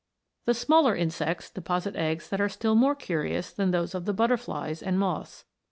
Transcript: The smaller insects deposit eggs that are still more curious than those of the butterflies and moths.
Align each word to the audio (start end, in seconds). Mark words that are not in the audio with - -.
The 0.45 0.55
smaller 0.55 0.95
insects 0.95 1.51
deposit 1.51 1.95
eggs 1.95 2.27
that 2.29 2.41
are 2.41 2.49
still 2.49 2.73
more 2.73 2.95
curious 2.95 3.51
than 3.51 3.69
those 3.69 3.93
of 3.93 4.05
the 4.05 4.13
butterflies 4.13 4.81
and 4.81 4.97
moths. 4.97 5.45